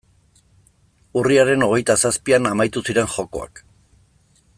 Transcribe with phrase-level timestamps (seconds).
[1.21, 3.63] Urriaren hogeita zazpian amaitu ziren jokoak.